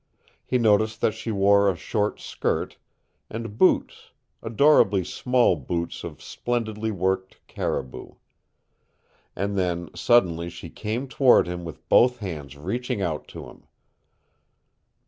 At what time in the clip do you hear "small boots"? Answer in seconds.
5.03-6.03